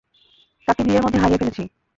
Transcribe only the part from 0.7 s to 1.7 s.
ভিড়ের মধ্যে হারিয়ে ফেলেছি।